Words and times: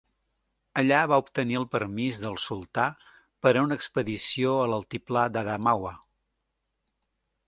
Allà, 0.81 0.99
va 1.09 1.17
obtenir 1.23 1.57
el 1.57 1.65
permís 1.73 2.21
del 2.23 2.39
sultà 2.43 2.85
per 3.47 3.51
a 3.53 3.61
una 3.65 3.77
expedició 3.81 4.55
a 4.63 4.63
l'altiplà 4.73 5.27
d'Adamawa. 5.37 5.93